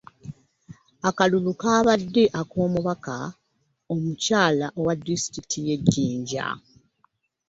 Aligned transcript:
Akalulu 1.09 1.51
kabadde 1.61 2.23
ak'omubaka 2.41 3.15
omukyala 3.93 4.65
owa 4.79 4.93
disitulikiti 5.05 5.59
y'e 5.67 5.75
Jinja. 5.89 6.47